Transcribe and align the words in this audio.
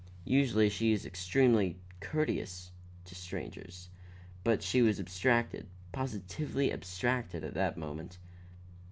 Usually 0.25 0.67
she 0.67 0.93
is 0.93 1.05
extremely, 1.05 1.77
courteous 1.99 2.71
to 3.05 3.13
strangers, 3.13 3.91
but 4.43 4.63
she 4.63 4.81
was 4.81 4.99
abstracted, 4.99 5.67
positively 5.91 6.71
abstracted 6.73 7.43
at 7.43 7.53
that 7.53 7.77
moment. 7.77 8.17